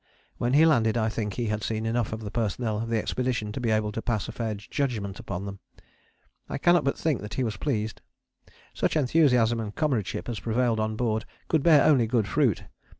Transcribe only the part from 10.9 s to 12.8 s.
board could bear only good fruit.